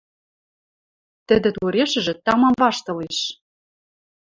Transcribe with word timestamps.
Тӹдӹ 1.27 1.49
турешӹжӹ 1.57 2.13
тамам 2.25 2.55
ваштылеш. 2.61 3.19